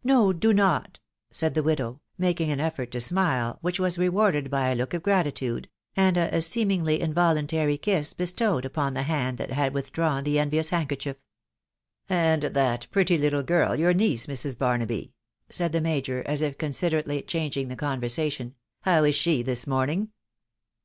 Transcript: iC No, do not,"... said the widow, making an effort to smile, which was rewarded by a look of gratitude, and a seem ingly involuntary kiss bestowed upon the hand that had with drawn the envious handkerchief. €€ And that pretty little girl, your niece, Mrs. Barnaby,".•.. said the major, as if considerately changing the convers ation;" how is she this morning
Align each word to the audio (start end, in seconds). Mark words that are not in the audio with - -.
iC 0.00 0.06
No, 0.06 0.32
do 0.32 0.52
not,"... 0.52 0.98
said 1.30 1.54
the 1.54 1.62
widow, 1.62 2.00
making 2.18 2.50
an 2.50 2.58
effort 2.58 2.90
to 2.90 3.00
smile, 3.00 3.58
which 3.60 3.78
was 3.78 3.96
rewarded 3.96 4.50
by 4.50 4.70
a 4.70 4.74
look 4.74 4.92
of 4.92 5.04
gratitude, 5.04 5.68
and 5.94 6.16
a 6.16 6.40
seem 6.40 6.70
ingly 6.70 6.98
involuntary 6.98 7.78
kiss 7.78 8.12
bestowed 8.12 8.64
upon 8.64 8.94
the 8.94 9.04
hand 9.04 9.38
that 9.38 9.52
had 9.52 9.72
with 9.72 9.92
drawn 9.92 10.24
the 10.24 10.36
envious 10.36 10.70
handkerchief. 10.70 11.16
€€ 11.16 11.20
And 12.08 12.42
that 12.42 12.88
pretty 12.90 13.16
little 13.16 13.44
girl, 13.44 13.76
your 13.76 13.94
niece, 13.94 14.26
Mrs. 14.26 14.58
Barnaby,".•.. 14.58 15.12
said 15.54 15.70
the 15.70 15.80
major, 15.80 16.24
as 16.26 16.42
if 16.42 16.58
considerately 16.58 17.22
changing 17.22 17.68
the 17.68 17.76
convers 17.76 18.18
ation;" 18.18 18.56
how 18.82 19.04
is 19.04 19.14
she 19.14 19.42
this 19.42 19.64
morning 19.64 20.10